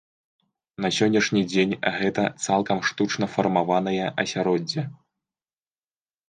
На 0.85 0.89
сённяшні 0.99 1.41
дзень 1.51 1.75
гэта 1.99 2.23
цалкам 2.45 2.79
штучна 2.89 3.25
фармаванае 3.35 4.07
асяроддзе. 4.25 4.87